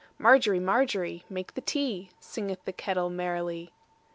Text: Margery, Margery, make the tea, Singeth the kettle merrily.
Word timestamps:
Margery, 0.17 0.59
Margery, 0.59 1.25
make 1.29 1.53
the 1.53 1.61
tea, 1.61 2.09
Singeth 2.19 2.65
the 2.65 2.73
kettle 2.73 3.11
merrily. 3.11 3.71